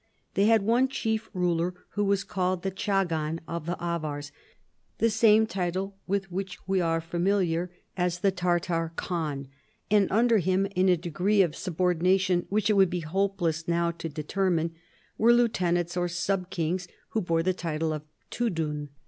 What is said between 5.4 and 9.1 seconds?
title with w^hich we are familiar as the 206 CHARLEMAGNE. Tartar